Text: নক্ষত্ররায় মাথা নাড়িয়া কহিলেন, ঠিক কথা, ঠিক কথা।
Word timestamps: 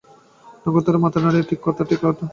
নক্ষত্ররায় 0.63 1.03
মাথা 1.03 1.19
নাড়িয়া 1.19 1.31
কহিলেন, 1.33 1.49
ঠিক 1.49 1.59
কথা, 1.63 1.81
ঠিক 1.89 1.99
কথা। 2.03 2.25